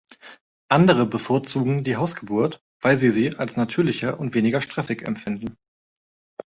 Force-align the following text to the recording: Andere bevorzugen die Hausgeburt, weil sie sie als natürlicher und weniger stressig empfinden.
Andere 0.67 1.05
bevorzugen 1.05 1.83
die 1.83 1.95
Hausgeburt, 1.95 2.63
weil 2.81 2.97
sie 2.97 3.11
sie 3.11 3.37
als 3.37 3.55
natürlicher 3.55 4.19
und 4.19 4.33
weniger 4.33 4.59
stressig 4.59 5.03
empfinden. 5.03 5.57